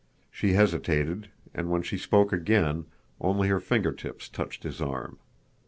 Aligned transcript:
She 0.31 0.53
hesitated, 0.53 1.27
and 1.53 1.69
when 1.69 1.83
she 1.83 1.95
spoke 1.95 2.33
again, 2.33 2.85
only 3.19 3.49
her 3.49 3.59
finger 3.59 3.91
tips 3.91 4.29
touched 4.29 4.63
his 4.63 4.81
arm. 4.81 5.19